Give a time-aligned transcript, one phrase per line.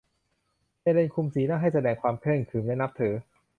[0.81, 3.13] เฮเลนคุมสีหน้าให้แสดงความเคร่งขรึมและนับถือ